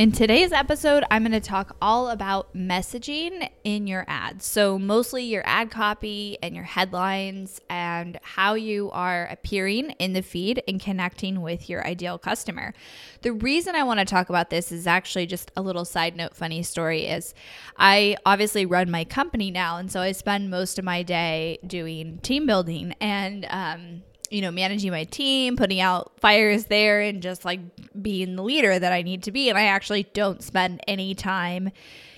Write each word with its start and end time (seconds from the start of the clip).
In 0.00 0.12
today's 0.12 0.50
episode, 0.50 1.04
I'm 1.10 1.24
going 1.24 1.32
to 1.32 1.46
talk 1.46 1.76
all 1.82 2.08
about 2.08 2.54
messaging 2.54 3.50
in 3.64 3.86
your 3.86 4.06
ads. 4.08 4.46
So, 4.46 4.78
mostly 4.78 5.24
your 5.24 5.42
ad 5.44 5.70
copy 5.70 6.38
and 6.42 6.54
your 6.54 6.64
headlines, 6.64 7.60
and 7.68 8.18
how 8.22 8.54
you 8.54 8.90
are 8.92 9.26
appearing 9.26 9.90
in 9.98 10.14
the 10.14 10.22
feed 10.22 10.62
and 10.66 10.80
connecting 10.80 11.42
with 11.42 11.68
your 11.68 11.86
ideal 11.86 12.16
customer. 12.16 12.72
The 13.20 13.34
reason 13.34 13.74
I 13.74 13.82
want 13.82 14.00
to 14.00 14.06
talk 14.06 14.30
about 14.30 14.48
this 14.48 14.72
is 14.72 14.86
actually 14.86 15.26
just 15.26 15.50
a 15.54 15.60
little 15.60 15.84
side 15.84 16.16
note, 16.16 16.34
funny 16.34 16.62
story 16.62 17.04
is 17.06 17.34
I 17.76 18.16
obviously 18.24 18.64
run 18.64 18.90
my 18.90 19.04
company 19.04 19.50
now. 19.50 19.76
And 19.76 19.92
so 19.92 20.00
I 20.00 20.12
spend 20.12 20.48
most 20.48 20.78
of 20.78 20.84
my 20.86 21.02
day 21.02 21.58
doing 21.66 22.20
team 22.22 22.46
building 22.46 22.94
and, 23.02 23.46
um, 23.50 24.02
you 24.30 24.40
know, 24.40 24.50
managing 24.50 24.92
my 24.92 25.04
team, 25.04 25.56
putting 25.56 25.80
out 25.80 26.12
fires 26.20 26.66
there, 26.66 27.00
and 27.00 27.22
just 27.22 27.44
like 27.44 27.60
being 28.00 28.36
the 28.36 28.42
leader 28.42 28.78
that 28.78 28.92
I 28.92 29.02
need 29.02 29.24
to 29.24 29.32
be. 29.32 29.48
And 29.48 29.58
I 29.58 29.64
actually 29.64 30.04
don't 30.14 30.42
spend 30.42 30.80
any 30.86 31.14
time 31.14 31.70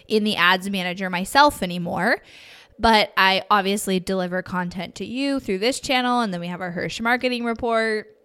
in 0.07 0.25
the 0.25 0.37
ads 0.37 0.69
manager 0.69 1.09
myself 1.11 1.63
anymore. 1.63 2.19
But 2.79 3.13
I 3.17 3.45
obviously 3.51 4.01
deliver 4.01 4.43
content 4.43 4.95
to 4.97 5.05
you 5.05 5.41
through 5.41 5.59
this 5.59 5.81
channel. 5.81 6.21
And 6.21 6.33
then 6.33 6.41
we 6.41 6.49
have 6.49 6.61
our 6.61 6.71
Hirsch 6.71 7.01
marketing 7.01 7.45
report 7.45 8.17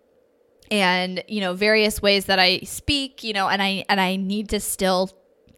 and, 0.71 1.23
you 1.27 1.41
know, 1.41 1.53
various 1.53 2.01
ways 2.01 2.25
that 2.25 2.39
I 2.39 2.59
speak, 2.59 3.23
you 3.23 3.33
know, 3.33 3.47
and 3.47 3.61
I, 3.61 3.85
and 3.87 4.01
I 4.01 4.15
need 4.15 4.49
to 4.49 4.59
still 4.59 5.11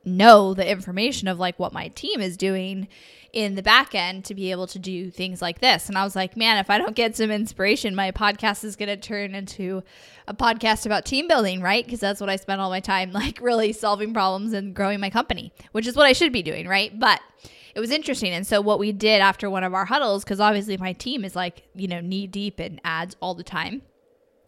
know 0.05 0.53
the 0.53 0.69
information 0.69 1.27
of 1.27 1.39
like 1.39 1.59
what 1.59 1.73
my 1.73 1.89
team 1.89 2.21
is 2.21 2.37
doing 2.37 2.87
in 3.31 3.55
the 3.55 3.61
back 3.61 3.93
end 3.93 4.25
to 4.25 4.33
be 4.33 4.51
able 4.51 4.67
to 4.67 4.79
do 4.79 5.11
things 5.11 5.41
like 5.41 5.59
this. 5.59 5.87
And 5.87 5.97
I 5.97 6.03
was 6.03 6.15
like, 6.15 6.35
man, 6.35 6.57
if 6.57 6.69
I 6.69 6.77
don't 6.77 6.95
get 6.95 7.15
some 7.15 7.29
inspiration, 7.29 7.95
my 7.95 8.11
podcast 8.11 8.63
is 8.63 8.75
going 8.75 8.89
to 8.89 8.97
turn 8.97 9.35
into 9.35 9.83
a 10.27 10.33
podcast 10.33 10.85
about 10.85 11.05
team 11.05 11.27
building, 11.27 11.61
right? 11.61 11.85
Because 11.85 11.99
that's 11.99 12.19
what 12.19 12.29
I 12.29 12.37
spend 12.37 12.59
all 12.59 12.69
my 12.69 12.79
time 12.79 13.11
like 13.13 13.39
really 13.41 13.73
solving 13.73 14.13
problems 14.13 14.53
and 14.53 14.73
growing 14.73 14.99
my 14.99 15.09
company, 15.09 15.53
which 15.71 15.87
is 15.87 15.95
what 15.95 16.05
I 16.05 16.13
should 16.13 16.33
be 16.33 16.43
doing, 16.43 16.67
right? 16.67 16.97
But 16.97 17.21
it 17.75 17.79
was 17.79 17.91
interesting. 17.91 18.31
And 18.31 18.47
so 18.47 18.61
what 18.61 18.79
we 18.79 18.91
did 18.91 19.21
after 19.21 19.49
one 19.49 19.63
of 19.63 19.73
our 19.73 19.85
huddles, 19.85 20.23
because 20.23 20.39
obviously 20.39 20.77
my 20.77 20.93
team 20.93 21.23
is 21.23 21.35
like, 21.35 21.63
you 21.75 21.87
know, 21.87 22.01
knee 22.01 22.27
deep 22.27 22.59
in 22.59 22.81
ads 22.83 23.15
all 23.21 23.35
the 23.35 23.43
time. 23.43 23.83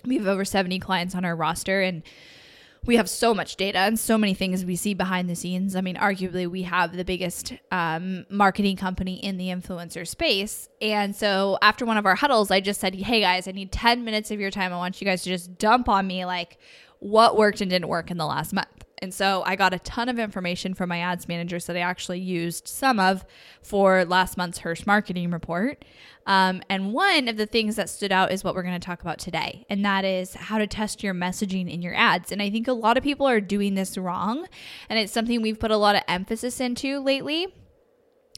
We 0.06 0.18
have 0.18 0.28
over 0.28 0.44
70 0.44 0.80
clients 0.80 1.14
on 1.14 1.24
our 1.24 1.36
roster 1.36 1.82
and 1.82 2.02
we 2.86 2.96
have 2.96 3.10
so 3.10 3.34
much 3.34 3.58
data 3.58 3.78
and 3.78 4.00
so 4.00 4.18
many 4.18 4.34
things 4.34 4.66
we 4.66 4.76
see 4.76 4.96
behind 4.96 5.30
the 5.30 5.36
scenes. 5.36 5.76
I 5.76 5.82
mean, 5.82 5.96
arguably, 5.98 6.50
we 6.50 6.64
have 6.64 6.98
the 6.98 7.06
biggest 7.06 7.54
um, 7.72 8.26
marketing 8.30 8.76
company 8.76 9.24
in 9.24 9.38
the 9.38 9.50
influencer 9.50 10.08
space. 10.08 10.68
And 10.82 11.16
so, 11.16 11.60
after 11.62 11.86
one 11.86 11.98
of 11.98 12.08
our 12.08 12.16
huddles, 12.16 12.50
I 12.50 12.60
just 12.60 12.82
said, 12.82 12.96
Hey 12.96 13.22
guys, 13.22 13.48
I 13.48 13.52
need 13.52 13.72
10 13.72 14.04
minutes 14.04 14.32
of 14.32 14.40
your 14.40 14.50
time. 14.50 14.74
I 14.74 14.78
want 14.78 15.00
you 15.00 15.06
guys 15.06 15.22
to 15.24 15.30
just 15.30 15.60
dump 15.60 15.90
on 15.90 16.08
me 16.08 16.26
like 16.26 16.58
what 17.00 17.38
worked 17.38 17.62
and 17.62 17.70
didn't 17.70 17.88
work 17.88 18.10
in 18.10 18.18
the 18.18 18.26
last 18.26 18.52
month. 18.52 18.81
And 19.02 19.12
so 19.12 19.42
I 19.48 19.56
got 19.56 19.74
a 19.74 19.80
ton 19.80 20.10
of 20.10 20.20
information 20.20 20.76
from 20.76 20.90
my 20.90 21.00
ads 21.00 21.28
managers 21.28 21.66
that 21.66 21.76
I 21.76 21.80
actually 21.80 22.20
used 22.20 22.68
some 22.68 23.00
of 23.00 23.26
for 23.64 24.06
last 24.06 24.38
month's 24.38 24.60
Hirsch 24.60 24.86
marketing 24.86 25.32
report. 25.32 25.84
Um, 26.28 26.62
and 26.70 26.94
one 26.94 27.28
of 27.28 27.36
the 27.36 27.48
things 27.48 27.76
that 27.78 27.90
stood 27.90 28.12
out 28.12 28.32
is 28.32 28.44
what 28.44 28.54
we're 28.54 28.62
going 28.62 28.80
to 28.80 28.86
talk 28.86 29.02
about 29.02 29.18
today, 29.18 29.66
and 29.72 29.84
that 29.84 30.06
is 30.06 30.36
how 30.36 30.60
to 30.60 30.68
test 30.68 31.02
your 31.02 31.16
messaging 31.16 31.68
in 31.68 31.82
your 31.82 31.96
ads. 31.96 32.32
And 32.32 32.44
I 32.44 32.52
think 32.52 32.68
a 32.68 32.74
lot 32.74 32.96
of 32.96 33.04
people 33.04 33.28
are 33.28 33.42
doing 33.42 33.74
this 33.74 33.98
wrong, 33.98 34.46
and 34.88 35.00
it's 35.00 35.12
something 35.12 35.42
we've 35.42 35.60
put 35.60 35.72
a 35.72 35.78
lot 35.78 35.96
of 35.96 36.04
emphasis 36.08 36.60
into 36.60 37.00
lately. 37.00 37.48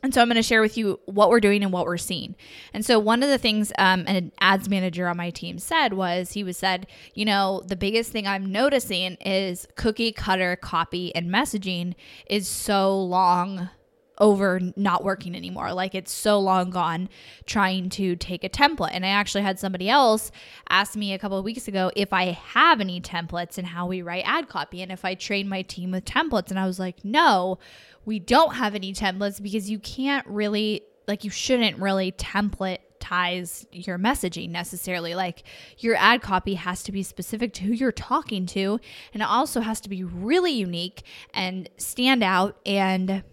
And 0.04 0.14
so 0.14 0.22
I'm 0.22 0.28
going 0.28 0.36
to 0.36 0.44
share 0.44 0.62
with 0.62 0.78
you 0.78 1.00
what 1.06 1.30
we're 1.30 1.40
doing 1.40 1.64
and 1.64 1.72
what 1.72 1.86
we're 1.86 1.98
seeing. 1.98 2.36
And 2.74 2.86
so 2.86 3.00
one 3.00 3.24
of 3.24 3.30
the 3.30 3.38
things 3.38 3.72
um, 3.80 4.04
an 4.06 4.34
ads 4.42 4.70
manager 4.70 5.08
on 5.08 5.16
my 5.16 5.30
team 5.30 5.58
said 5.58 5.94
was 5.94 6.34
he 6.34 6.44
was 6.44 6.58
said, 6.58 6.88
you 7.16 7.24
know, 7.24 7.64
the 7.66 7.78
biggest 7.78 8.12
thing 8.12 8.28
I'm 8.28 8.52
noticing 8.52 9.16
is 9.22 9.66
cookie 9.76 10.12
cutter 10.12 10.58
copy 10.58 11.16
and 11.16 11.30
messaging 11.30 11.96
is 12.30 12.50
so 12.50 13.02
long 13.02 13.70
over 14.18 14.60
not 14.76 15.04
working 15.04 15.36
anymore. 15.36 15.74
Like 15.74 15.96
it's 15.96 16.12
so 16.12 16.40
long 16.40 16.70
gone 16.70 17.10
trying 17.46 17.90
to 17.92 18.16
take 18.16 18.44
a 18.44 18.50
template. 18.50 18.92
And 18.94 19.06
I 19.06 19.10
actually 19.10 19.44
had 19.44 19.60
somebody 19.60 19.90
else 19.90 20.32
ask 20.70 20.96
me 20.96 21.14
a 21.14 21.20
couple 21.20 21.38
of 21.38 21.46
weeks 21.46 21.68
ago 21.68 21.92
if 21.96 22.14
I 22.14 22.26
have 22.32 22.80
any 22.80 23.02
templates 23.02 23.58
and 23.58 23.68
how 23.68 23.88
we 23.88 24.02
write 24.02 24.24
ad 24.26 24.50
copy 24.50 24.82
and 24.82 24.92
if 24.92 25.04
I 25.04 25.16
train 25.16 25.50
my 25.50 25.62
team 25.64 25.92
with 25.92 26.06
templates. 26.06 26.50
And 26.50 26.60
I 26.60 26.66
was 26.66 26.80
like, 26.80 27.04
no, 27.04 27.60
we 28.06 28.20
don't 28.20 28.56
have 28.56 28.76
any 28.76 28.94
templates 28.94 29.42
because 29.42 29.70
you 29.70 29.80
can't 29.80 30.26
really, 30.28 30.84
like, 31.08 31.24
you 31.24 31.30
shouldn't 31.30 31.80
really 31.80 32.12
template 32.12 32.80
ties 33.04 33.68
your 33.72 34.00
messaging 34.00 34.50
necessarily. 34.50 35.14
Like 35.14 35.44
your 35.78 35.96
ad 35.98 36.22
copy 36.22 36.54
has 36.54 36.84
to 36.84 36.92
be 36.94 37.04
specific 37.04 37.54
to 37.56 37.64
who 37.64 37.74
you're 37.74 37.92
talking 37.92 38.46
to, 38.48 38.80
and 39.14 39.22
it 39.22 39.28
also 39.28 39.60
has 39.60 39.82
to 39.82 39.90
be 39.90 40.04
really 40.04 40.54
unique 40.54 41.04
and 41.34 41.70
stand 41.78 42.24
out 42.24 42.58
and 42.66 43.24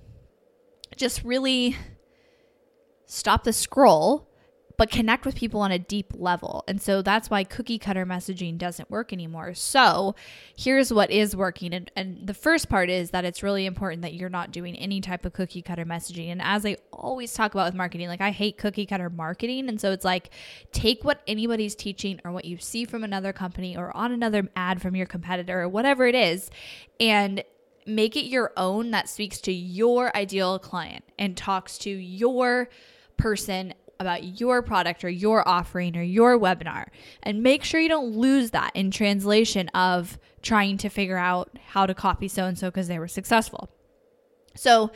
just 1.01 1.25
really 1.25 1.77
stop 3.07 3.43
the 3.45 3.53
scroll 3.53 4.31
but 4.81 4.91
connect 4.91 5.27
with 5.27 5.35
people 5.35 5.61
on 5.61 5.71
a 5.71 5.79
deep 5.79 6.11
level. 6.15 6.65
And 6.67 6.81
so 6.81 7.03
that's 7.03 7.29
why 7.29 7.45
cookie 7.45 7.79
cutter 7.79 8.07
messaging 8.07 8.57
doesn't 8.57 8.91
work 8.91 9.13
anymore. 9.13 9.53
So 9.53 10.15
here's 10.57 10.91
what 10.91 11.11
is 11.11 11.37
working. 11.37 11.75
And, 11.75 11.91
and, 11.95 12.27
the 12.27 12.33
first 12.33 12.71
part 12.71 12.89
is 12.89 13.11
that 13.11 13.27
it's 13.27 13.43
really 13.43 13.67
important 13.67 14.01
that 14.01 14.15
you're 14.15 14.31
not 14.31 14.53
doing 14.53 14.75
any 14.77 15.03
type 15.03 15.27
of 15.27 15.35
cookie 15.35 15.61
cutter 15.61 15.85
messaging. 15.85 16.33
And 16.33 16.41
as 16.41 16.65
I 16.65 16.79
always 16.95 17.35
talk 17.35 17.53
about 17.53 17.67
with 17.67 17.75
marketing, 17.75 18.09
like 18.09 18.23
I 18.23 18.31
hate 18.31 18.57
cookie 18.57 18.87
cutter 18.87 19.11
marketing. 19.11 19.69
And 19.69 19.79
so 19.79 19.93
it's 19.93 20.05
like 20.05 20.31
take 20.73 21.05
what 21.05 21.21
anybody's 21.27 21.75
teaching 21.75 22.19
or 22.25 22.33
what 22.33 22.47
you 22.47 22.57
see 22.57 22.87
from 22.87 23.05
another 23.05 23.35
company 23.35 23.77
or 23.77 23.95
on 23.95 24.13
another 24.13 24.49
ad 24.57 24.81
from 24.81 24.97
your 24.97 25.05
competitor 25.05 25.61
or 25.61 25.69
whatever 25.69 26.07
it 26.07 26.15
is 26.15 26.51
and 26.99 27.45
make 27.95 28.17
it 28.17 28.25
your 28.25 28.53
own 28.57 28.91
that 28.93 29.09
speaks 29.09 29.41
to 29.43 29.53
your 29.53 30.15
ideal 30.17 30.59
client 30.59 31.05
and 31.19 31.37
talks 31.37 31.79
to 31.79 31.91
your 31.91 32.69
person 33.17 33.75
about 34.01 34.41
your 34.41 34.63
product 34.63 35.05
or 35.05 35.11
your 35.11 35.47
offering 35.47 35.97
or 35.97 36.03
your 36.03 36.39
webinar. 36.39 36.87
And 37.23 37.43
make 37.43 37.63
sure 37.63 37.81
you 37.81 37.89
don't 37.89 38.17
lose 38.17 38.51
that 38.53 38.75
in 38.75 38.91
translation 38.91 39.69
of 39.69 40.19
trying 40.43 40.79
to 40.79 40.89
figure 40.89 41.19
out 41.19 41.51
how 41.69 41.85
to 41.85 41.95
copy 41.95 42.27
so 42.27 42.47
and 42.47 42.59
so 42.59 42.69
because 42.69 42.89
they 42.89 42.99
were 42.99 43.09
successful. 43.09 43.71
So, 44.57 44.91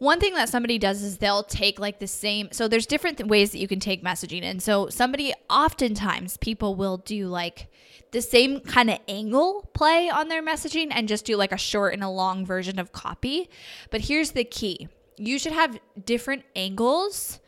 one 0.00 0.18
thing 0.18 0.34
that 0.34 0.48
somebody 0.48 0.78
does 0.78 1.02
is 1.02 1.18
they'll 1.18 1.44
take 1.44 1.78
like 1.78 2.00
the 2.00 2.06
same 2.06 2.48
so 2.50 2.66
there's 2.66 2.86
different 2.86 3.18
th- 3.18 3.28
ways 3.28 3.52
that 3.52 3.58
you 3.58 3.68
can 3.68 3.78
take 3.78 4.02
messaging 4.02 4.42
and 4.42 4.62
so 4.62 4.88
somebody 4.88 5.32
oftentimes 5.48 6.36
people 6.38 6.74
will 6.74 6.96
do 6.96 7.28
like 7.28 7.68
the 8.12 8.22
same 8.22 8.60
kind 8.60 8.90
of 8.90 8.98
angle 9.08 9.68
play 9.72 10.08
on 10.08 10.28
their 10.28 10.42
messaging 10.42 10.88
and 10.90 11.08
just 11.08 11.24
do 11.24 11.36
like 11.36 11.52
a 11.52 11.58
short 11.58 11.94
and 11.94 12.02
a 12.02 12.08
long 12.08 12.44
version 12.44 12.78
of 12.78 12.92
copy. 12.92 13.48
But 13.90 14.02
here's 14.02 14.32
the 14.32 14.44
key. 14.44 14.88
You 15.16 15.38
should 15.38 15.52
have 15.52 15.78
different 16.04 16.44
angles 16.56 17.39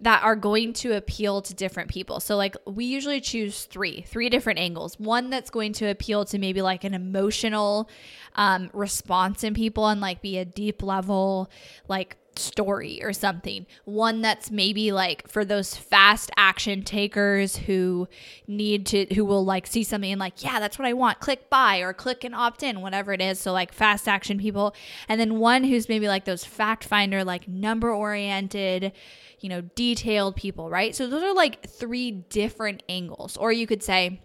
that 0.00 0.22
are 0.22 0.36
going 0.36 0.72
to 0.74 0.92
appeal 0.92 1.40
to 1.42 1.54
different 1.54 1.90
people. 1.90 2.20
So 2.20 2.36
like 2.36 2.56
we 2.66 2.84
usually 2.84 3.20
choose 3.20 3.64
three, 3.64 4.02
three 4.02 4.28
different 4.28 4.58
angles. 4.58 4.98
One 4.98 5.30
that's 5.30 5.50
going 5.50 5.72
to 5.74 5.86
appeal 5.86 6.24
to 6.26 6.38
maybe 6.38 6.60
like 6.60 6.84
an 6.84 6.92
emotional 6.92 7.88
um, 8.34 8.70
response 8.74 9.42
in 9.42 9.54
people 9.54 9.86
and 9.88 10.00
like 10.00 10.20
be 10.20 10.38
a 10.38 10.44
deep 10.44 10.82
level 10.82 11.50
like 11.88 12.16
story 12.38 13.02
or 13.02 13.12
something. 13.12 13.66
One 13.84 14.20
that's 14.22 14.50
maybe 14.50 14.92
like 14.92 15.28
for 15.28 15.44
those 15.44 15.76
fast 15.76 16.30
action 16.36 16.82
takers 16.82 17.56
who 17.56 18.08
need 18.46 18.86
to, 18.86 19.06
who 19.14 19.24
will 19.24 19.44
like 19.44 19.66
see 19.66 19.82
something 19.84 20.10
and 20.10 20.20
like, 20.20 20.42
yeah, 20.42 20.60
that's 20.60 20.78
what 20.78 20.86
I 20.86 20.92
want. 20.92 21.20
Click 21.20 21.50
buy 21.50 21.78
or 21.78 21.92
click 21.92 22.24
and 22.24 22.34
opt 22.34 22.62
in, 22.62 22.80
whatever 22.80 23.12
it 23.12 23.20
is. 23.20 23.40
So 23.40 23.52
like 23.52 23.72
fast 23.72 24.08
action 24.08 24.38
people. 24.38 24.74
And 25.08 25.20
then 25.20 25.38
one 25.38 25.64
who's 25.64 25.88
maybe 25.88 26.08
like 26.08 26.24
those 26.24 26.44
fact 26.44 26.84
finder, 26.84 27.24
like 27.24 27.48
number 27.48 27.92
oriented, 27.92 28.92
you 29.40 29.48
know, 29.48 29.60
detailed 29.60 30.36
people, 30.36 30.70
right? 30.70 30.94
So 30.94 31.06
those 31.06 31.22
are 31.22 31.34
like 31.34 31.68
three 31.68 32.10
different 32.10 32.82
angles. 32.88 33.36
Or 33.36 33.52
you 33.52 33.66
could 33.66 33.82
say, 33.82 34.22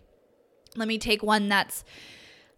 let 0.75 0.87
me 0.87 0.97
take 0.97 1.21
one 1.21 1.49
that's 1.49 1.83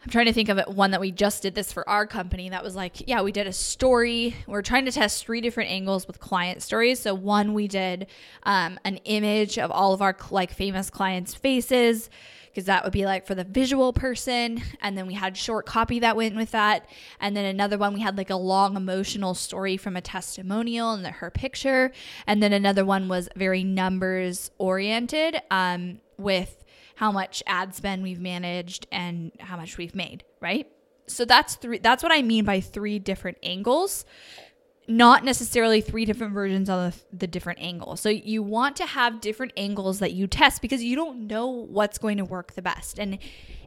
I'm 0.03 0.09
trying 0.09 0.25
to 0.25 0.33
think 0.33 0.49
of 0.49 0.57
it 0.57 0.67
one 0.67 0.91
that 0.91 0.99
we 0.99 1.11
just 1.11 1.41
did 1.41 1.55
this 1.55 1.71
for 1.71 1.87
our 1.87 2.05
company 2.05 2.49
that 2.49 2.61
was 2.61 2.75
like, 2.75 3.07
yeah, 3.07 3.21
we 3.21 3.31
did 3.31 3.47
a 3.47 3.53
story. 3.53 4.35
We're 4.47 4.61
trying 4.61 4.83
to 4.85 4.91
test 4.91 5.23
three 5.23 5.39
different 5.39 5.71
angles 5.71 6.07
with 6.07 6.19
client 6.19 6.61
stories. 6.61 6.99
So 6.99 7.13
one 7.13 7.53
we 7.53 7.69
did 7.69 8.07
um, 8.43 8.77
an 8.83 8.97
image 9.05 9.57
of 9.57 9.71
all 9.71 9.93
of 9.93 10.01
our 10.01 10.15
like 10.29 10.51
famous 10.51 10.89
clients' 10.89 11.33
faces 11.33 12.09
because 12.53 12.65
that 12.65 12.83
would 12.83 12.93
be 12.93 13.05
like 13.05 13.25
for 13.25 13.33
the 13.33 13.45
visual 13.45 13.93
person 13.93 14.61
and 14.81 14.95
then 14.95 15.07
we 15.07 15.13
had 15.13 15.35
short 15.35 15.65
copy 15.65 15.99
that 15.99 16.15
went 16.15 16.35
with 16.35 16.51
that 16.51 16.87
and 17.19 17.35
then 17.35 17.45
another 17.45 17.79
one 17.79 17.95
we 17.95 17.99
had 17.99 18.15
like 18.15 18.29
a 18.29 18.35
long 18.35 18.75
emotional 18.75 19.33
story 19.33 19.75
from 19.75 19.95
a 19.95 20.01
testimonial 20.01 20.93
and 20.93 21.03
her 21.07 21.31
picture 21.31 21.91
and 22.27 22.43
then 22.43 22.53
another 22.53 22.85
one 22.85 23.07
was 23.07 23.27
very 23.35 23.63
numbers 23.63 24.51
oriented 24.59 25.41
um, 25.49 25.99
with 26.17 26.62
how 26.95 27.11
much 27.11 27.41
ad 27.47 27.73
spend 27.73 28.03
we've 28.03 28.19
managed 28.19 28.87
and 28.91 29.31
how 29.39 29.57
much 29.57 29.77
we've 29.77 29.95
made, 29.95 30.23
right? 30.39 30.67
So 31.07 31.25
that's 31.25 31.55
three 31.55 31.79
that's 31.79 32.03
what 32.03 32.11
I 32.11 32.21
mean 32.21 32.45
by 32.45 32.59
three 32.59 32.99
different 32.99 33.37
angles. 33.43 34.05
Not 34.87 35.23
necessarily 35.23 35.79
three 35.79 36.03
different 36.03 36.33
versions 36.33 36.69
of 36.69 37.03
the, 37.11 37.17
the 37.19 37.27
different 37.27 37.59
angles. 37.61 38.01
So 38.01 38.09
you 38.09 38.43
want 38.43 38.75
to 38.77 38.85
have 38.85 39.21
different 39.21 39.53
angles 39.55 39.99
that 39.99 40.11
you 40.11 40.27
test 40.27 40.61
because 40.61 40.83
you 40.83 40.95
don't 40.95 41.27
know 41.27 41.47
what's 41.47 41.97
going 41.97 42.17
to 42.17 42.25
work 42.25 42.53
the 42.53 42.61
best. 42.61 42.99
And 42.99 43.17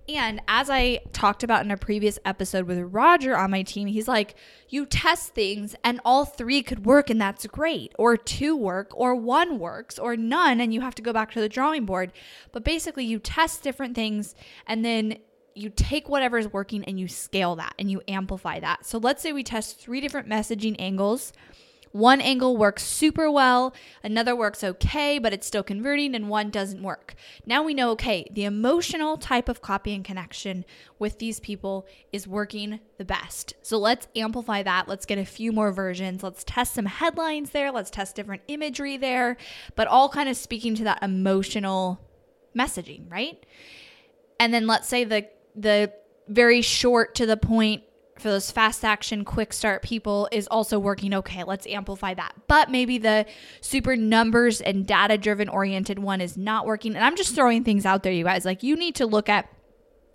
and 0.09 0.41
as 0.47 0.71
I 0.71 1.01
talked 1.13 1.43
about 1.43 1.65
in 1.65 1.71
a 1.71 1.77
previous 1.77 2.19
episode 2.25 2.67
with 2.67 2.79
Roger 2.79 3.37
on 3.37 3.51
my 3.51 3.63
team, 3.63 3.89
he's 3.89 4.07
like, 4.07 4.37
you 4.69 4.87
test 4.87 5.35
things 5.35 5.75
and 5.83 6.01
all 6.05 6.25
three 6.25 6.63
could 6.63 6.87
work 6.87 7.11
and 7.11 7.21
that's 7.21 7.47
great, 7.47 7.93
or 7.99 8.17
two 8.17 8.57
work, 8.57 8.91
or 8.95 9.15
one 9.15 9.59
works, 9.59 9.99
or 9.99 10.17
none, 10.17 10.61
and 10.61 10.73
you 10.73 10.81
have 10.81 10.95
to 10.97 11.03
go 11.03 11.13
back 11.13 11.33
to 11.33 11.41
the 11.41 11.49
drawing 11.49 11.85
board. 11.85 12.13
But 12.53 12.65
basically, 12.65 13.05
you 13.05 13.19
test 13.19 13.63
different 13.63 13.95
things 13.95 14.35
and 14.67 14.85
then 14.85 15.19
you 15.55 15.71
take 15.71 16.09
whatever 16.09 16.39
is 16.39 16.53
working 16.53 16.85
and 16.85 17.01
you 17.01 17.09
scale 17.09 17.57
that 17.57 17.75
and 17.79 17.91
you 17.91 18.03
amplify 18.07 18.61
that. 18.61 18.85
So 18.85 18.99
let's 18.99 19.23
say 19.23 19.33
we 19.33 19.43
test 19.43 19.81
three 19.81 20.01
different 20.01 20.29
messaging 20.29 20.77
angles 20.79 21.33
one 21.97 22.21
angle 22.21 22.57
works 22.59 22.85
super 22.85 23.31
well, 23.31 23.75
another 24.05 24.37
works 24.37 24.63
okay, 24.63 25.19
but 25.19 25.33
it's 25.33 25.47
still 25.47 25.63
converting, 25.63 26.15
and 26.15 26.29
one 26.29 26.51
doesn't 26.51 26.83
work. 26.83 27.15
Now 27.47 27.63
we 27.63 27.73
know, 27.73 27.91
okay, 27.93 28.29
the 28.31 28.45
emotional 28.45 29.17
type 29.17 29.49
of 29.49 29.63
copy 29.63 29.95
and 29.95 30.05
connection 30.05 30.67
with 30.99 31.19
these 31.19 31.41
people 31.41 31.87
is 32.13 32.29
working 32.29 32.81
the 32.99 33.05
best. 33.05 33.55
So 33.63 33.79
let's 33.79 34.09
amplify 34.15 34.63
that. 34.63 34.89
Let's 34.89 35.07
get 35.07 35.19
a 35.19 35.25
few 35.25 35.53
more 35.53 35.73
versions. 35.73 36.23
Let's 36.23 36.45
test 36.45 36.75
some 36.75 36.87
headlines 36.87 37.51
there. 37.51 37.73
Let's 37.73 37.91
test 37.91 38.15
different 38.15 38.43
imagery 38.47 38.99
there, 38.99 39.39
but 39.75 39.89
all 39.89 40.11
kind 40.11 40.29
of 40.29 40.37
speaking 40.37 40.75
to 40.75 40.85
that 40.85 41.03
emotional 41.03 42.01
messaging, 42.55 43.11
right? 43.11 43.45
And 44.39 44.53
then 44.53 44.67
let's 44.67 44.87
say 44.87 45.05
the 45.05 45.29
the 45.55 45.93
very 46.29 46.61
short 46.61 47.15
to 47.15 47.25
the 47.25 47.37
point 47.37 47.83
for 48.19 48.29
those 48.29 48.51
fast 48.51 48.85
action, 48.85 49.25
quick 49.25 49.53
start 49.53 49.83
people 49.83 50.29
is 50.33 50.47
also 50.49 50.79
working 50.79 51.15
okay. 51.15 51.45
Let's 51.45 51.67
amplify 51.67 52.15
that. 52.15 52.35
But 52.47 52.71
maybe 52.71 52.99
the 52.99 53.27
super 53.61 53.97
numbers 53.97 54.61
and 54.61 54.87
data 54.87 55.19
driven 55.19 55.49
oriented 55.49 55.99
one 55.99 56.21
is 56.21 56.37
not 56.37 56.67
working. 56.67 56.95
And 56.95 57.05
I'm 57.05 57.17
just 57.17 57.35
throwing 57.35 57.65
things 57.65 57.85
out 57.85 58.03
there, 58.03 58.13
you 58.13 58.25
guys. 58.25 58.45
Like, 58.45 58.63
you 58.63 58.77
need 58.77 58.95
to 58.97 59.07
look 59.07 59.29
at 59.29 59.49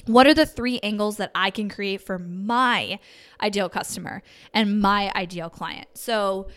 what 0.06 0.26
are 0.26 0.34
the 0.34 0.46
three 0.46 0.80
angles 0.80 1.18
that 1.18 1.32
I 1.36 1.52
can 1.52 1.70
create 1.70 2.02
for 2.02 2.18
my 2.18 3.00
ideal 3.40 3.70
customer 3.70 4.24
and 4.54 4.82
my 4.82 5.12
ideal 5.16 5.50
client. 5.50 5.88
So, 5.94 6.48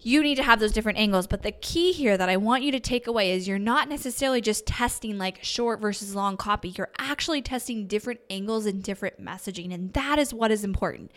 you 0.00 0.22
need 0.22 0.36
to 0.36 0.42
have 0.42 0.60
those 0.60 0.72
different 0.72 0.98
angles. 0.98 1.26
But 1.26 1.42
the 1.42 1.52
key 1.52 1.92
here 1.92 2.16
that 2.16 2.28
I 2.28 2.36
want 2.36 2.62
you 2.62 2.72
to 2.72 2.80
take 2.80 3.06
away 3.06 3.32
is 3.32 3.48
you're 3.48 3.58
not 3.58 3.88
necessarily 3.88 4.40
just 4.40 4.66
testing 4.66 5.18
like 5.18 5.42
short 5.42 5.80
versus 5.80 6.14
long 6.14 6.36
copy. 6.36 6.70
You're 6.70 6.90
actually 6.98 7.42
testing 7.42 7.86
different 7.86 8.20
angles 8.30 8.66
and 8.66 8.82
different 8.82 9.22
messaging. 9.22 9.72
And 9.72 9.92
that 9.94 10.18
is 10.18 10.32
what 10.32 10.50
is 10.50 10.64
important. 10.64 11.10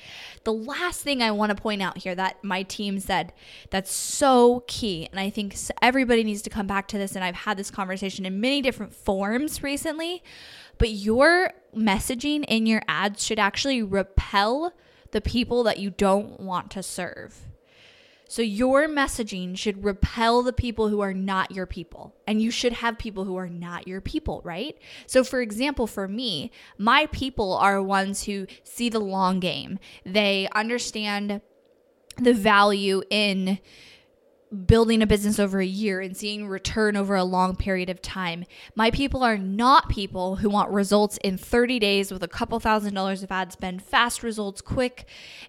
The 0.44 0.54
last 0.54 1.01
thing 1.01 1.22
I 1.22 1.31
want 1.31 1.56
to 1.56 1.62
point 1.62 1.81
out 1.81 2.00
here 2.00 2.16
that 2.16 2.44
my 2.44 2.63
team 2.63 3.00
said 3.00 3.33
that's 3.69 3.92
so 3.92 4.63
key. 4.68 5.07
And 5.12 5.19
I 5.19 5.30
think 5.30 5.56
everybody 5.81 6.24
needs 6.24 6.42
to 6.44 6.50
come 6.50 6.68
back 6.68 6.88
to 6.89 6.98
this. 6.98 7.16
And 7.16 7.24
I've 7.24 7.36
had 7.36 7.57
this 7.57 7.72
conversation 7.72 8.25
in 8.25 8.42
many 8.42 8.62
different 8.62 8.94
forms 8.94 9.62
recently. 9.62 10.24
But 10.77 10.89
your 10.89 11.54
messaging 11.75 12.44
in 12.48 12.66
your 12.66 12.81
ads 12.88 13.24
should 13.24 13.39
actually 13.39 13.84
repel 13.84 14.74
the 15.12 15.22
people 15.22 15.63
that 15.63 15.77
you 15.77 15.92
don't 15.92 16.39
want 16.39 16.72
to 16.72 16.81
serve. 16.81 17.50
So 18.31 18.42
your 18.42 18.88
messaging 18.88 19.57
should 19.57 19.83
repel 19.83 20.42
the 20.42 20.54
people 20.54 20.88
who 20.88 21.01
are 21.01 21.13
not 21.13 21.51
your 21.51 21.66
people. 21.66 22.16
And 22.25 22.42
you 22.42 22.50
should 22.50 22.72
have 22.72 22.98
people 22.98 23.25
who 23.25 23.36
are 23.36 23.50
not 23.50 23.89
your 23.89 24.00
people, 24.00 24.39
right? 24.45 24.78
So 25.06 25.25
for 25.25 25.42
example, 25.42 25.86
for 25.86 26.07
me, 26.07 26.50
my 26.78 27.07
people 27.07 27.54
are 27.57 27.83
ones 27.83 28.24
who 28.24 28.48
see 28.63 28.88
the 28.88 29.01
long 29.01 29.42
game. 29.42 29.80
They 30.06 30.48
understand 30.56 31.42
the 32.19 32.33
value 32.33 33.04
in 33.10 33.60
building 34.66 35.01
a 35.01 35.07
business 35.07 35.38
over 35.38 35.60
a 35.60 35.66
year 35.66 36.00
and 36.00 36.16
seeing 36.16 36.48
return 36.48 36.95
over 36.95 37.16
a 37.16 37.25
long 37.25 37.57
period 37.57 37.89
of 37.89 38.01
time. 38.01 38.45
My 38.75 38.92
people 38.92 39.24
are 39.24 39.38
not 39.38 39.89
people 39.89 40.38
who 40.38 40.50
want 40.50 40.72
results 40.72 41.19
in 41.22 41.38
30 41.38 41.80
days 41.80 42.13
with 42.13 42.24
a 42.24 42.30
couple 42.30 42.62
thousand 42.62 42.94
dollars 42.94 43.24
of 43.24 43.31
ad 43.34 43.51
spend, 43.51 43.84
fast 43.84 44.24
results, 44.24 44.62
quick, 44.62 45.06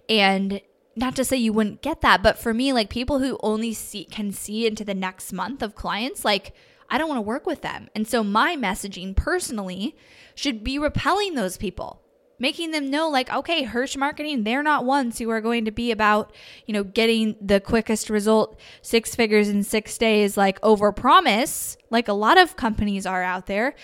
and 0.09 0.61
not 0.95 1.17
to 1.17 1.25
say 1.25 1.37
you 1.37 1.53
wouldn't 1.53 1.83
get 1.83 2.01
that, 2.03 2.23
but 2.23 2.39
for 2.39 2.53
me, 2.53 2.73
like 2.73 2.91
people 2.91 3.19
who 3.19 3.39
only 3.43 3.73
see 3.73 4.05
can 4.05 4.33
see 4.33 4.67
into 4.67 4.85
the 4.85 4.95
next 4.95 5.33
month 5.33 5.63
of 5.63 5.75
clients, 5.75 6.25
like 6.25 6.55
I 6.91 6.99
don't 6.99 7.09
want 7.09 7.19
to 7.19 7.23
work 7.23 7.47
with 7.47 7.63
them. 7.63 7.89
And 7.95 8.07
so 8.07 8.23
my 8.23 8.57
messaging 8.57 9.17
personally 9.17 9.97
should 10.35 10.63
be 10.63 10.79
repelling 10.79 11.35
those 11.35 11.57
people, 11.57 12.03
making 12.39 12.71
them 12.71 12.91
know 12.91 13.09
like, 13.09 13.33
okay, 13.33 13.63
Hirsch 13.63 13.97
marketing, 13.97 14.45
they're 14.45 14.63
not 14.63 14.85
ones 14.85 15.19
who 15.19 15.31
are 15.31 15.41
going 15.41 15.65
to 15.65 15.71
be 15.71 15.91
about, 15.91 16.35
you 16.67 16.75
know, 16.75 16.85
getting 16.85 17.37
the 17.41 17.61
quickest 17.61 18.11
result, 18.11 18.61
six 18.83 19.15
figures 19.15 19.49
in 19.49 19.63
six 19.63 19.97
days, 19.97 20.37
like 20.37 20.59
over 20.63 20.93
promise, 20.93 21.79
like 21.89 22.09
a 22.09 22.13
lot 22.13 22.37
of 22.37 22.57
companies 22.57 23.07
are 23.07 23.23
out 23.23 23.47
there 23.47 23.75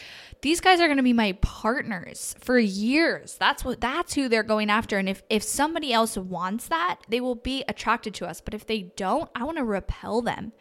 these 0.41 0.61
guys 0.61 0.81
are 0.81 0.87
going 0.87 0.99
to 0.99 1.03
be 1.03 1.13
my 1.13 1.33
partners 1.41 2.37
for 2.39 2.59
years. 2.59 3.37
That's 3.41 3.65
what 3.65 3.81
that's 3.81 4.15
who 4.15 4.29
they're 4.29 4.45
going 4.45 4.71
after 4.71 4.99
and 4.99 5.09
if 5.09 5.23
if 5.29 5.43
somebody 5.43 5.93
else 5.93 6.17
wants 6.17 6.69
that, 6.69 7.01
they 7.09 7.21
will 7.21 7.35
be 7.35 7.65
attracted 7.67 8.15
to 8.15 8.27
us. 8.27 8.41
But 8.41 8.55
if 8.55 8.67
they 8.67 8.83
don't, 8.97 9.29
I 9.35 9.45
want 9.45 9.59
to 9.59 9.65
repel 9.65 10.23
them. 10.23 10.53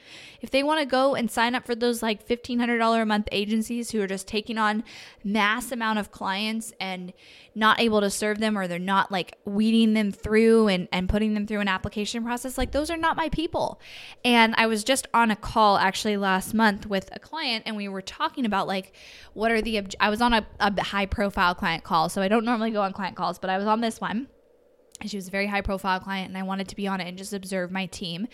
If 0.42 0.50
they 0.50 0.64
want 0.64 0.80
to 0.80 0.86
go 0.86 1.16
and 1.16 1.30
sign 1.30 1.54
up 1.54 1.66
for 1.66 1.76
those 1.76 2.02
like 2.02 2.28
$1500 2.28 3.02
a 3.02 3.06
month 3.06 3.28
agencies 3.32 3.92
who 3.92 4.02
are 4.02 4.08
just 4.08 4.28
taking 4.28 4.58
on 4.58 4.84
mass 5.24 5.72
amount 5.72 6.00
of 6.00 6.12
clients 6.12 6.74
and 6.80 7.14
not 7.54 7.80
able 7.80 8.02
to 8.02 8.10
serve 8.10 8.40
them 8.40 8.58
or 8.58 8.68
they're 8.68 8.80
not 8.80 9.12
like 9.12 9.38
weeding 9.46 9.94
them 9.94 10.12
through 10.12 10.68
and 10.68 10.88
and 10.92 11.08
putting 11.10 11.36
them 11.36 11.46
through 11.46 11.60
an 11.60 11.68
application 11.68 12.24
process, 12.24 12.58
like 12.58 12.72
those 12.72 12.90
are 12.90 12.98
not 12.98 13.16
my 13.16 13.30
people. 13.30 13.80
And 14.26 14.56
I 14.58 14.66
was 14.66 14.84
just 14.84 15.08
on 15.14 15.30
a 15.30 15.36
call 15.36 15.78
actually 15.78 16.18
last 16.18 16.56
month 16.56 16.88
with 16.88 17.10
a 17.12 17.20
client 17.20 17.64
and 17.68 17.76
we 17.76 17.88
were 17.88 18.02
talking 18.02 18.46
about 18.46 18.68
like 18.68 18.94
what 19.34 19.52
are 19.52 19.62
the 19.72 19.96
I 20.00 20.10
was 20.10 20.22
on 20.22 20.34
a, 20.34 20.46
a 20.60 20.84
high 20.84 21.06
profile 21.06 21.56
client 21.56 21.84
call, 21.84 22.10
so 22.10 22.22
I 22.22 22.28
don't 22.28 22.46
normally 22.46 22.72
go 22.72 22.82
on 22.82 22.94
client 22.94 23.16
calls, 23.16 23.40
but 23.40 23.50
I 23.50 23.58
was 23.58 23.68
on 23.68 23.82
this 23.82 24.00
one. 24.00 24.28
And 25.00 25.12
she 25.12 25.18
was 25.18 25.28
a 25.28 25.32
very 25.32 25.46
high 25.46 25.62
profile 25.62 26.00
client 26.00 26.30
and 26.30 26.38
I 26.40 26.42
wanted 26.42 26.70
to 26.70 26.76
be 26.76 26.88
on 26.88 27.00
it 27.00 27.08
and 27.08 27.20
just 27.20 27.32
observe 27.32 27.70
my 27.70 27.86
team. 27.86 28.28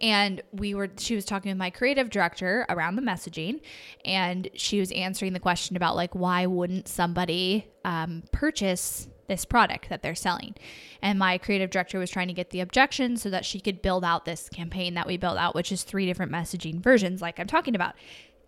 And 0.00 0.40
we 0.50 0.74
were 0.74 0.88
she 0.96 1.14
was 1.14 1.26
talking 1.26 1.50
with 1.50 1.58
my 1.58 1.68
creative 1.68 2.08
director 2.08 2.64
around 2.70 2.96
the 2.96 3.02
messaging 3.02 3.60
and 4.02 4.48
she 4.54 4.80
was 4.80 4.90
answering 4.92 5.34
the 5.34 5.40
question 5.40 5.76
about 5.76 5.94
like 5.94 6.14
why 6.14 6.46
wouldn't 6.46 6.88
somebody 6.88 7.68
um, 7.84 8.22
purchase 8.32 9.08
this 9.28 9.44
product 9.44 9.88
that 9.88 10.02
they're 10.02 10.14
selling. 10.14 10.54
And 11.02 11.18
my 11.18 11.36
creative 11.38 11.70
director 11.70 11.98
was 11.98 12.10
trying 12.10 12.28
to 12.28 12.34
get 12.34 12.50
the 12.50 12.60
objection 12.60 13.16
so 13.16 13.28
that 13.30 13.44
she 13.44 13.60
could 13.60 13.82
build 13.82 14.04
out 14.04 14.24
this 14.24 14.48
campaign 14.48 14.94
that 14.94 15.06
we 15.06 15.16
built 15.16 15.36
out, 15.36 15.54
which 15.54 15.72
is 15.72 15.82
three 15.82 16.06
different 16.06 16.32
messaging 16.32 16.80
versions, 16.80 17.20
like 17.20 17.38
I'm 17.38 17.46
talking 17.46 17.74
about. 17.74 17.94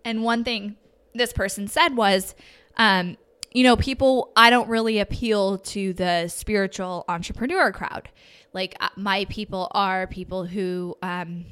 And 0.05 0.23
one 0.23 0.45
thing 0.45 0.77
this 1.19 1.33
person 1.33 1.69
said 1.69 1.97
was, 1.97 2.35
um, 2.77 3.17
you 3.53 3.65
know, 3.65 3.77
people, 3.77 4.33
I 4.37 4.51
don't 4.51 4.69
really 4.69 4.99
appeal 4.99 5.59
to 5.59 5.93
the 5.93 6.29
spiritual 6.29 7.05
entrepreneur 7.09 7.73
crowd. 7.73 8.09
Like, 8.53 8.77
uh, 8.81 8.89
my 8.97 9.25
people 9.27 9.69
are 9.73 10.07
people 10.07 10.45
who, 10.45 10.97
um, 11.03 11.47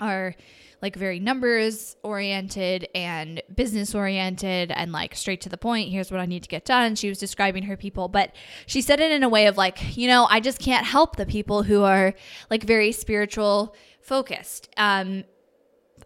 are 0.00 0.34
like 0.80 0.94
very 0.94 1.18
numbers 1.18 1.96
oriented 2.02 2.88
and 2.94 3.42
business 3.54 3.94
oriented 3.94 4.70
and 4.70 4.92
like 4.92 5.14
straight 5.14 5.40
to 5.40 5.48
the 5.48 5.56
point. 5.56 5.90
Here's 5.90 6.10
what 6.10 6.20
I 6.20 6.26
need 6.26 6.44
to 6.44 6.48
get 6.48 6.64
done. 6.64 6.94
She 6.94 7.08
was 7.08 7.18
describing 7.18 7.64
her 7.64 7.76
people, 7.76 8.08
but 8.08 8.32
she 8.66 8.80
said 8.80 9.00
it 9.00 9.10
in 9.10 9.22
a 9.22 9.28
way 9.28 9.46
of 9.46 9.56
like, 9.56 9.96
you 9.96 10.06
know, 10.06 10.26
I 10.30 10.40
just 10.40 10.60
can't 10.60 10.86
help 10.86 11.16
the 11.16 11.26
people 11.26 11.64
who 11.64 11.82
are 11.82 12.14
like 12.48 12.62
very 12.62 12.92
spiritual 12.92 13.74
focused. 14.00 14.68
Um, 14.76 15.24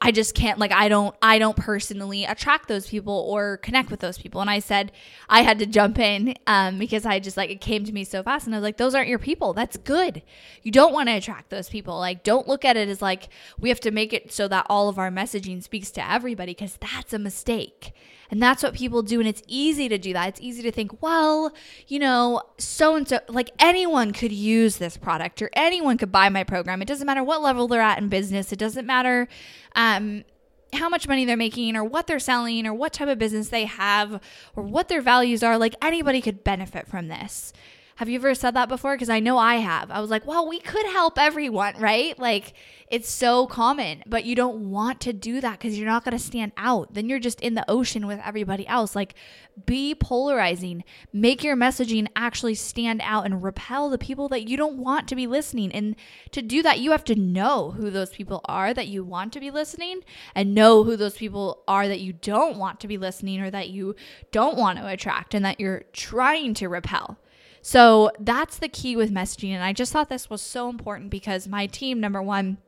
I 0.05 0.11
just 0.11 0.35
can't 0.35 0.59
like 0.59 0.73
I 0.73 0.89
don't 0.89 1.15
I 1.23 1.39
don't 1.39 1.57
personally 1.57 2.25
attract 2.25 2.67
those 2.67 2.89
people 2.89 3.25
or 3.29 3.59
connect 3.59 3.89
with 3.89 4.01
those 4.01 4.19
people. 4.19 4.41
And 4.41 4.51
I 4.51 4.59
said 4.59 4.91
I 5.29 5.43
had 5.43 5.61
to 5.61 5.67
jump 5.67 5.97
in 6.01 6.35
um, 6.49 6.79
because 6.81 7.07
I 7.07 7.21
just 7.21 7.37
like 7.37 7.51
it 7.51 7.61
came 7.61 7.85
to 7.85 7.93
me 7.93 8.03
so 8.03 8.21
fast, 8.25 8.47
and 8.47 8.55
I 8.55 8.59
was 8.59 8.65
like, 8.65 8.79
those 8.79 8.97
aren't 8.97 9.09
your 9.09 9.21
people. 9.21 9.53
That's 9.53 9.77
good. 9.77 10.23
You 10.65 10.73
don't 10.73 10.93
want 10.93 11.09
to 11.09 11.15
attract 11.15 11.51
those 11.51 11.69
people. 11.69 11.99
Like 11.99 12.25
don't 12.25 12.49
look 12.49 12.65
at 12.65 12.77
it 12.77 12.89
as 12.89 13.01
like 13.01 13.29
we 13.61 13.69
have 13.69 13.81
to 13.81 13.93
make 13.93 14.13
it 14.13 14.33
so 14.33 14.49
that 14.49 14.67
all 14.69 14.89
of 14.89 14.99
our 14.99 15.11
messaging 15.11 15.63
speaks 15.63 15.93
to 15.93 16.11
everybody 16.11 16.53
because 16.53 16.77
that's 16.79 17.13
a 17.13 17.19
mistake. 17.21 17.93
And 18.33 18.43
that's 18.43 18.63
what 18.63 18.73
people 18.73 19.03
do. 19.03 19.21
And 19.21 19.29
it's 19.29 19.43
easy 19.47 19.91
to 19.91 19.99
do 19.99 20.15
that. 20.15 20.27
It's 20.27 20.41
easy 20.41 20.63
to 20.63 20.73
think, 20.73 21.03
well, 21.03 21.53
you 21.87 21.99
know, 21.99 22.41
so 22.57 22.97
and 22.97 23.07
so, 23.07 23.21
like 23.29 23.51
anyone 23.59 24.15
could 24.15 24.33
use 24.33 24.79
this 24.79 24.97
product 24.97 25.43
or 25.43 25.51
anyone 25.53 25.99
could 25.99 26.11
buy 26.11 26.31
my 26.31 26.43
program. 26.43 26.81
It 26.81 26.89
doesn't 26.89 27.07
matter 27.07 27.23
what 27.23 27.43
level 27.43 27.69
they're 27.69 27.83
at 27.83 27.99
in 27.99 28.09
business. 28.09 28.51
It 28.51 28.59
doesn't 28.59 28.87
matter 28.87 29.29
um, 29.77 30.25
how 30.73 30.89
much 30.89 31.07
money 31.07 31.27
they're 31.27 31.37
making 31.37 31.77
or 31.77 31.85
what 31.85 32.07
they're 32.07 32.19
selling 32.19 32.67
or 32.67 32.73
what 32.73 32.95
type 32.95 33.09
of 33.09 33.19
business 33.19 33.51
they 33.51 33.67
have 33.67 34.19
or 34.57 34.63
what 34.63 34.89
their 34.89 35.03
values 35.03 35.43
are. 35.43 35.59
Like 35.59 35.75
anybody 35.83 36.23
could 36.23 36.43
benefit 36.43 36.89
from 36.89 37.09
this. 37.09 37.53
Have 37.97 38.09
you 38.09 38.17
ever 38.17 38.35
said 38.35 38.55
that 38.55 38.69
before? 38.69 38.95
Because 38.95 39.11
I 39.11 39.21
know 39.21 39.39
I 39.39 39.57
have. 39.57 39.91
I 39.91 40.01
was 40.01 40.11
like, 40.11 40.27
well, 40.27 40.49
we 40.49 40.59
could 40.61 40.87
help 40.87 41.19
everyone, 41.19 41.75
right? 41.79 42.19
Like, 42.19 42.55
it's 42.89 43.09
so 43.09 43.47
common, 43.47 44.03
but 44.07 44.25
you 44.25 44.35
don't 44.35 44.71
want 44.71 45.01
to 45.01 45.13
do 45.13 45.41
that 45.41 45.59
because 45.59 45.79
you're 45.79 45.89
not 45.89 46.05
going 46.05 46.17
to 46.17 46.23
stand 46.23 46.53
out. 46.57 46.93
Then 46.93 47.09
you're 47.09 47.19
just 47.19 47.41
in 47.41 47.55
the 47.55 47.65
ocean 47.71 48.07
with 48.07 48.21
everybody 48.25 48.67
else. 48.67 48.95
Like, 48.95 49.15
be 49.67 49.95
polarizing, 49.95 50.85
make 51.13 51.43
your 51.43 51.57
messaging 51.57 52.07
actually 52.17 52.55
stand 52.55 53.01
out 53.03 53.25
and 53.25 53.43
repel 53.43 53.89
the 53.89 53.99
people 53.99 54.29
that 54.29 54.49
you 54.49 54.57
don't 54.57 54.77
want 54.77 55.09
to 55.09 55.17
be 55.17 55.27
listening. 55.27 55.73
And 55.73 55.97
to 56.33 56.43
do 56.43 56.63
that, 56.63 56.81
you 56.81 56.91
have 56.91 57.05
to 57.05 57.15
know 57.15 57.71
who 57.71 57.91
those 57.91 58.11
people 58.11 58.41
are 58.47 58.75
that 58.75 58.89
you 58.89 59.05
want 59.05 59.33
to 59.35 59.41
be 59.41 59.51
listening 59.51 60.03
and 60.35 60.55
know 60.55 60.85
who 60.85 60.97
those 60.97 61.17
people 61.17 61.63
are 61.67 61.89
that 61.89 62.01
you 62.01 62.13
don't 62.13 62.57
want 62.57 62.81
to 62.81 62.89
be 62.89 62.99
listening 62.99 63.41
or 63.41 63.51
that 63.51 63.71
you 63.71 63.95
don't 64.33 64.57
want 64.57 64.79
to 64.79 64.87
attract 64.87 65.35
and 65.35 65.45
that 65.45 65.61
you're 65.61 65.85
trying 65.93 66.55
to 66.55 66.69
repel. 66.69 67.19
So 67.63 68.11
that's 68.19 68.59
the 68.59 68.69
key 68.69 68.97
with 68.97 69.13
messaging. 69.13 69.51
And 69.51 69.63
I 69.63 69.73
just 69.73 69.93
thought 69.93 70.09
this 70.09 70.29
was 70.29 70.43
so 70.43 70.69
important 70.69 71.11
because 71.11 71.47
my 71.47 71.67
team, 71.67 72.01
number 72.01 72.21
one, 72.21 72.59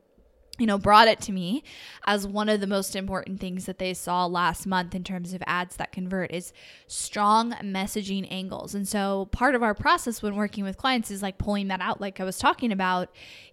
you 0.57 0.65
know, 0.65 0.77
brought 0.77 1.09
it 1.09 1.19
to 1.19 1.33
me 1.33 1.63
as 2.05 2.25
one 2.25 2.47
of 2.47 2.61
the 2.61 2.67
most 2.67 2.95
important 2.95 3.41
things 3.41 3.65
that 3.65 3.77
they 3.77 3.93
saw 3.93 4.25
last 4.25 4.65
month 4.65 4.95
in 4.95 5.03
terms 5.03 5.33
of 5.33 5.43
ads 5.45 5.75
that 5.75 5.91
convert 5.91 6.31
is 6.31 6.53
strong 6.87 7.51
messaging 7.61 8.25
angles. 8.31 8.73
And 8.73 8.87
so 8.87 9.27
part 9.33 9.53
of 9.55 9.63
our 9.63 9.73
process 9.73 10.21
when 10.21 10.37
working 10.37 10.63
with 10.63 10.77
clients 10.77 11.11
is 11.11 11.21
like 11.21 11.37
pulling 11.37 11.67
that 11.67 11.81
out, 11.81 11.99
like 11.99 12.21
I 12.21 12.23
was 12.23 12.37
talking 12.37 12.71
about 12.71 13.09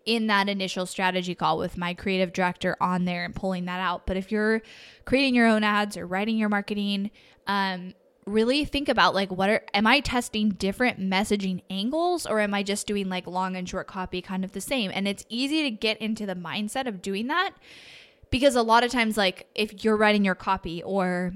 in 0.07 0.29
that 0.29 0.49
initial 0.49 0.87
strategy 0.87 1.35
call 1.35 1.59
with 1.59 1.77
my 1.77 1.93
creative 1.93 2.33
director 2.33 2.77
on 2.81 3.05
there 3.05 3.25
and 3.25 3.35
pulling 3.35 3.65
that 3.65 3.81
out. 3.81 4.07
But 4.07 4.17
if 4.17 4.31
you're 4.31 4.63
creating 5.05 5.35
your 5.35 5.49
own 5.49 5.65
ads 5.65 5.97
or 5.97 6.07
writing 6.07 6.37
your 6.37 6.51
marketing, 6.51 7.11
um, 7.49 7.95
really 8.25 8.65
think 8.65 8.89
about 8.89 9.15
like 9.15 9.31
what 9.31 9.51
are 9.51 9.63
am 9.75 9.87
I 9.87 10.01
testing 10.01 10.51
different 10.51 11.01
messaging 11.01 11.63
angles 11.69 12.27
or 12.27 12.41
am 12.41 12.55
I 12.55 12.63
just 12.63 12.87
doing 12.87 13.09
like 13.09 13.27
long 13.27 13.57
and 13.57 13.69
short 13.69 13.87
copy 13.87 14.23
kind 14.23 14.45
of 14.45 14.53
the 14.53 14.61
same? 14.61 14.91
And 14.95 15.09
it's 15.09 15.25
easy 15.29 15.63
to 15.65 15.71
get 15.71 16.01
into 16.01 16.27
the 16.27 16.35
mindset 16.35 16.87
of 16.87 17.03
doing 17.03 17.27
that 17.29 17.53
because 18.31 18.55
a 18.55 18.63
lot 18.63 18.85
of 18.85 18.91
times 18.91 19.17
like 19.17 19.47
if 19.55 19.85
you're 19.85 19.97
writing 19.97 20.25
your 20.25 20.35
copy 20.35 20.83
or 20.83 21.35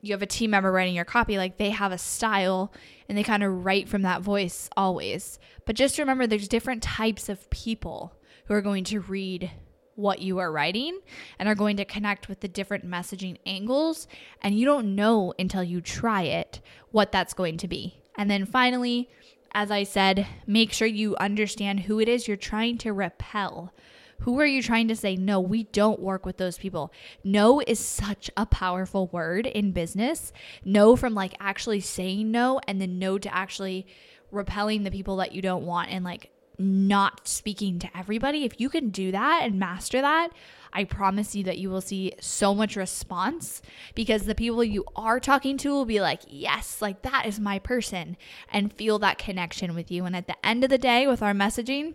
you 0.00 0.12
have 0.12 0.22
a 0.22 0.26
team 0.26 0.50
member 0.50 0.72
writing 0.72 0.94
your 0.94 1.04
copy 1.04 1.36
like 1.36 1.58
they 1.58 1.70
have 1.70 1.92
a 1.92 1.98
style 1.98 2.72
and 3.08 3.16
they 3.16 3.22
kind 3.22 3.42
of 3.42 3.64
write 3.64 3.88
from 3.88 4.02
that 4.02 4.22
voice 4.22 4.70
always. 4.76 5.38
But 5.66 5.76
just 5.76 5.98
remember 5.98 6.26
there's 6.26 6.48
different 6.48 6.82
types 6.82 7.28
of 7.28 7.48
people 7.50 8.14
who 8.46 8.54
are 8.54 8.62
going 8.62 8.84
to 8.84 9.00
read 9.00 9.50
what 9.94 10.20
you 10.20 10.38
are 10.38 10.50
writing 10.50 11.00
and 11.38 11.48
are 11.48 11.54
going 11.54 11.76
to 11.76 11.84
connect 11.84 12.28
with 12.28 12.40
the 12.40 12.48
different 12.48 12.88
messaging 12.88 13.38
angles. 13.46 14.06
And 14.40 14.58
you 14.58 14.64
don't 14.64 14.94
know 14.94 15.34
until 15.38 15.62
you 15.62 15.80
try 15.80 16.22
it 16.22 16.60
what 16.90 17.12
that's 17.12 17.34
going 17.34 17.58
to 17.58 17.68
be. 17.68 18.02
And 18.16 18.30
then 18.30 18.46
finally, 18.46 19.08
as 19.54 19.70
I 19.70 19.82
said, 19.84 20.26
make 20.46 20.72
sure 20.72 20.88
you 20.88 21.16
understand 21.16 21.80
who 21.80 22.00
it 22.00 22.08
is 22.08 22.26
you're 22.26 22.36
trying 22.36 22.78
to 22.78 22.92
repel. 22.92 23.72
Who 24.20 24.38
are 24.38 24.46
you 24.46 24.62
trying 24.62 24.88
to 24.88 24.96
say, 24.96 25.16
no, 25.16 25.40
we 25.40 25.64
don't 25.64 25.98
work 26.00 26.24
with 26.24 26.36
those 26.36 26.56
people? 26.56 26.92
No 27.24 27.60
is 27.66 27.80
such 27.80 28.30
a 28.36 28.46
powerful 28.46 29.08
word 29.08 29.46
in 29.46 29.72
business. 29.72 30.32
No, 30.64 30.94
from 30.94 31.14
like 31.14 31.34
actually 31.40 31.80
saying 31.80 32.30
no, 32.30 32.60
and 32.68 32.80
then 32.80 32.98
no 32.98 33.18
to 33.18 33.34
actually 33.34 33.86
repelling 34.30 34.84
the 34.84 34.90
people 34.90 35.16
that 35.16 35.32
you 35.32 35.42
don't 35.42 35.66
want 35.66 35.90
and 35.90 36.04
like 36.04 36.30
not 36.62 37.26
speaking 37.26 37.78
to 37.80 37.90
everybody, 37.96 38.44
if 38.44 38.60
you 38.60 38.68
can 38.68 38.90
do 38.90 39.12
that 39.12 39.40
and 39.42 39.58
master 39.58 40.00
that, 40.00 40.30
I 40.72 40.84
promise 40.84 41.34
you 41.34 41.44
that 41.44 41.58
you 41.58 41.68
will 41.68 41.80
see 41.80 42.14
so 42.20 42.54
much 42.54 42.76
response 42.76 43.60
because 43.94 44.24
the 44.24 44.34
people 44.34 44.64
you 44.64 44.84
are 44.96 45.20
talking 45.20 45.58
to 45.58 45.70
will 45.70 45.84
be 45.84 46.00
like, 46.00 46.22
yes, 46.26 46.80
like 46.80 47.02
that 47.02 47.26
is 47.26 47.38
my 47.38 47.58
person, 47.58 48.16
and 48.50 48.72
feel 48.72 48.98
that 49.00 49.18
connection 49.18 49.74
with 49.74 49.90
you. 49.90 50.04
And 50.04 50.16
at 50.16 50.26
the 50.26 50.46
end 50.46 50.64
of 50.64 50.70
the 50.70 50.78
day, 50.78 51.06
with 51.06 51.22
our 51.22 51.34
messaging, 51.34 51.94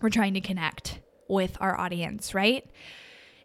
we're 0.00 0.08
trying 0.08 0.34
to 0.34 0.40
connect 0.40 1.00
with 1.28 1.56
our 1.60 1.78
audience, 1.78 2.34
right? 2.34 2.66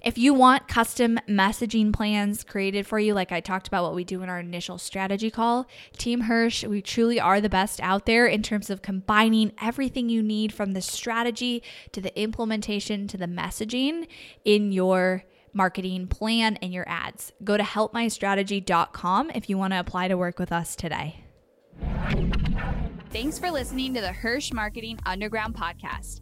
If 0.01 0.17
you 0.17 0.33
want 0.33 0.67
custom 0.67 1.19
messaging 1.27 1.91
plans 1.91 2.43
created 2.43 2.85
for 2.85 2.99
you, 2.99 3.13
like 3.13 3.31
I 3.31 3.39
talked 3.39 3.67
about 3.67 3.83
what 3.83 3.95
we 3.95 4.03
do 4.03 4.21
in 4.21 4.29
our 4.29 4.39
initial 4.39 4.77
strategy 4.77 5.31
call, 5.31 5.67
Team 5.97 6.21
Hirsch, 6.21 6.63
we 6.63 6.81
truly 6.81 7.19
are 7.19 7.41
the 7.41 7.49
best 7.49 7.79
out 7.81 8.05
there 8.05 8.27
in 8.27 8.43
terms 8.43 8.69
of 8.69 8.81
combining 8.81 9.51
everything 9.61 10.09
you 10.09 10.21
need 10.21 10.53
from 10.53 10.73
the 10.73 10.81
strategy 10.81 11.63
to 11.91 12.01
the 12.01 12.17
implementation 12.19 13.07
to 13.07 13.17
the 13.17 13.25
messaging 13.25 14.07
in 14.45 14.71
your 14.71 15.23
marketing 15.53 16.07
plan 16.07 16.57
and 16.57 16.73
your 16.73 16.87
ads. 16.87 17.31
Go 17.43 17.57
to 17.57 17.63
helpmystrategy.com 17.63 19.31
if 19.33 19.49
you 19.49 19.57
want 19.57 19.73
to 19.73 19.79
apply 19.79 20.07
to 20.07 20.17
work 20.17 20.37
with 20.37 20.51
us 20.51 20.75
today. 20.75 21.23
Thanks 23.09 23.39
for 23.39 23.49
listening 23.49 23.93
to 23.95 24.01
the 24.01 24.11
Hirsch 24.11 24.53
Marketing 24.53 24.99
Underground 25.05 25.55
podcast. 25.55 26.21